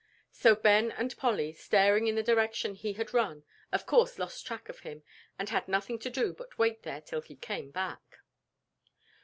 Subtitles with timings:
[0.31, 4.67] So Ben and Polly, staring in the direction he had run, of course lost track
[4.67, 5.03] of him
[5.37, 8.17] and had nothing to do but to wait there till he came back.